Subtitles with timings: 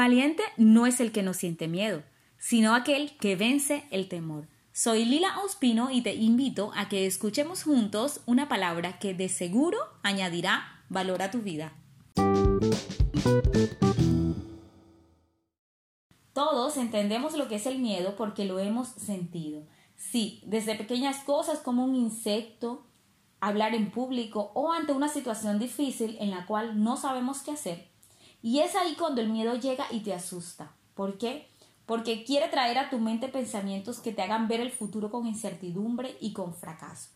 [0.00, 2.02] Valiente no es el que no siente miedo,
[2.38, 4.48] sino aquel que vence el temor.
[4.72, 9.76] Soy Lila Ospino y te invito a que escuchemos juntos una palabra que de seguro
[10.02, 11.74] añadirá valor a tu vida.
[16.32, 19.66] Todos entendemos lo que es el miedo porque lo hemos sentido.
[19.96, 22.86] Sí, desde pequeñas cosas como un insecto,
[23.38, 27.89] hablar en público o ante una situación difícil en la cual no sabemos qué hacer.
[28.42, 30.72] Y es ahí cuando el miedo llega y te asusta.
[30.94, 31.48] ¿Por qué?
[31.86, 36.16] Porque quiere traer a tu mente pensamientos que te hagan ver el futuro con incertidumbre
[36.20, 37.10] y con fracaso.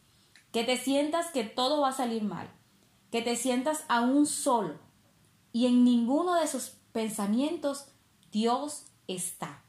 [0.52, 2.51] Que te sientas que todo va a salir mal.
[3.10, 4.79] Que te sientas aún solo.
[5.52, 7.87] Y en ninguno de esos pensamientos
[8.32, 9.62] Dios está.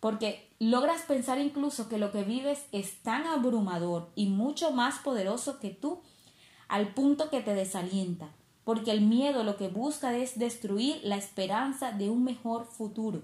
[0.00, 5.60] Porque logras pensar incluso que lo que vives es tan abrumador y mucho más poderoso
[5.60, 6.00] que tú,
[6.68, 8.34] al punto que te desalienta.
[8.64, 13.22] Porque el miedo lo que busca es destruir la esperanza de un mejor futuro.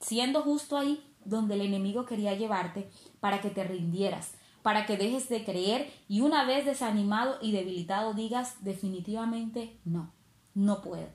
[0.00, 5.28] Siendo justo ahí donde el enemigo quería llevarte para que te rindieras, para que dejes
[5.28, 10.12] de creer y una vez desanimado y debilitado digas definitivamente no,
[10.54, 11.08] no puedo.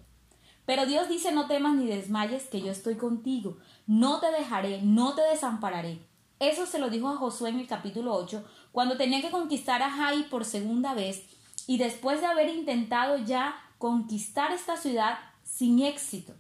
[0.66, 5.14] Pero Dios dice, no temas ni desmayes, que yo estoy contigo, no te dejaré, no
[5.14, 6.00] te desampararé.
[6.40, 9.92] Eso se lo dijo a Josué en el capítulo 8, cuando tenía que conquistar a
[9.92, 11.24] Jai por segunda vez
[11.68, 16.34] y después de haber intentado ya conquistar esta ciudad sin éxito.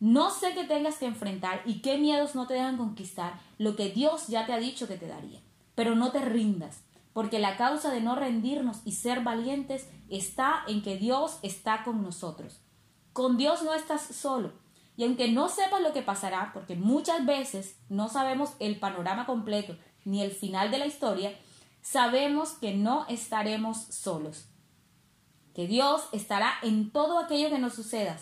[0.00, 3.90] No sé qué tengas que enfrentar y qué miedos no te dejan conquistar lo que
[3.90, 5.40] Dios ya te ha dicho que te daría.
[5.74, 10.82] Pero no te rindas, porque la causa de no rendirnos y ser valientes está en
[10.82, 12.60] que Dios está con nosotros.
[13.12, 14.52] Con Dios no estás solo.
[14.96, 19.76] Y aunque no sepas lo que pasará, porque muchas veces no sabemos el panorama completo
[20.04, 21.34] ni el final de la historia,
[21.82, 24.48] sabemos que no estaremos solos.
[25.54, 28.18] Que Dios estará en todo aquello que nos suceda.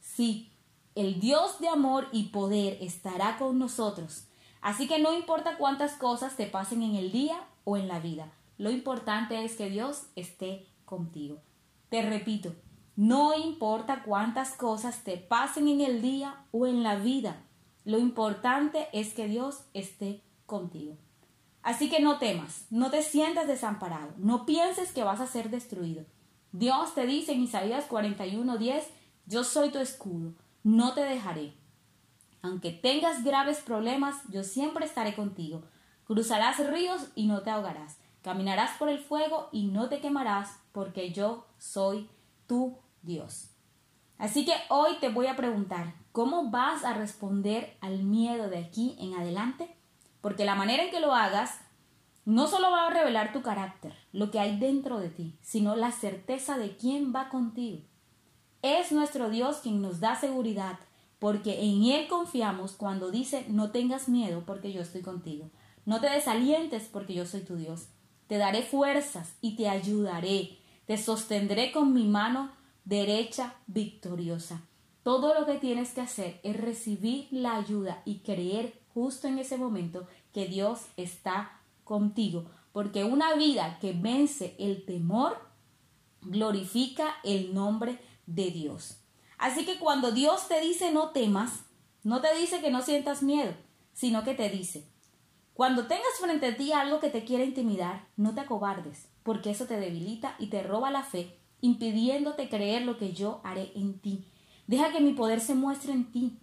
[0.00, 0.52] Sí,
[0.94, 4.26] el Dios de amor y poder estará con nosotros.
[4.60, 8.32] Así que no importa cuántas cosas te pasen en el día o en la vida,
[8.58, 11.40] lo importante es que Dios esté contigo.
[11.88, 12.54] Te repito,
[12.94, 17.42] no importa cuántas cosas te pasen en el día o en la vida,
[17.84, 20.96] lo importante es que Dios esté contigo.
[21.62, 26.04] Así que no temas, no te sientas desamparado, no pienses que vas a ser destruido.
[26.52, 28.84] Dios te dice en Isaías 41:10,
[29.26, 31.54] yo soy tu escudo, no te dejaré.
[32.42, 35.62] Aunque tengas graves problemas, yo siempre estaré contigo.
[36.04, 37.98] Cruzarás ríos y no te ahogarás.
[38.20, 42.10] Caminarás por el fuego y no te quemarás, porque yo soy
[42.46, 43.48] tu Dios.
[44.18, 48.94] Así que hoy te voy a preguntar, ¿cómo vas a responder al miedo de aquí
[49.00, 49.74] en adelante?
[50.20, 51.60] Porque la manera en que lo hagas
[52.24, 55.90] no solo va a revelar tu carácter, lo que hay dentro de ti, sino la
[55.90, 57.80] certeza de quién va contigo.
[58.62, 60.78] Es nuestro Dios quien nos da seguridad,
[61.18, 65.50] porque en Él confiamos cuando dice no tengas miedo porque yo estoy contigo.
[65.84, 67.86] No te desalientes porque yo soy tu Dios.
[68.28, 70.58] Te daré fuerzas y te ayudaré.
[70.86, 72.52] Te sostendré con mi mano
[72.84, 74.62] derecha victoriosa.
[75.02, 79.58] Todo lo que tienes que hacer es recibir la ayuda y creer justo en ese
[79.58, 81.61] momento que Dios está
[81.92, 85.36] contigo, porque una vida que vence el temor
[86.22, 89.04] glorifica el nombre de Dios.
[89.36, 91.66] Así que cuando Dios te dice no temas,
[92.02, 93.52] no te dice que no sientas miedo,
[93.92, 94.88] sino que te dice,
[95.52, 99.66] cuando tengas frente a ti algo que te quiera intimidar, no te acobardes, porque eso
[99.66, 104.24] te debilita y te roba la fe impidiéndote creer lo que yo haré en ti.
[104.66, 106.38] Deja que mi poder se muestre en ti.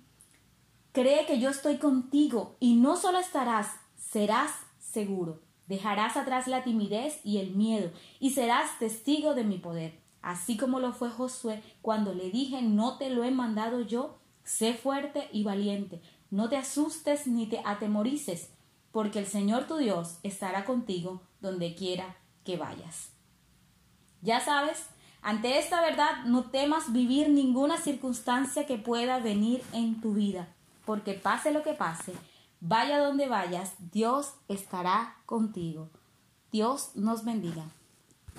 [0.92, 3.68] Cree que yo estoy contigo y no solo estarás,
[3.98, 4.52] serás
[4.92, 5.42] seguro.
[5.68, 10.00] Dejarás atrás la timidez y el miedo y serás testigo de mi poder.
[10.22, 14.74] Así como lo fue Josué cuando le dije no te lo he mandado yo, sé
[14.74, 16.02] fuerte y valiente.
[16.32, 18.52] No te asustes ni te atemorices,
[18.92, 23.12] porque el Señor tu Dios estará contigo donde quiera que vayas.
[24.22, 24.88] Ya sabes,
[25.22, 30.56] ante esta verdad, no temas vivir ninguna circunstancia que pueda venir en tu vida,
[30.86, 32.14] porque pase lo que pase,
[32.62, 35.90] vaya donde vayas, Dios estará contigo.
[36.52, 37.66] Dios nos bendiga.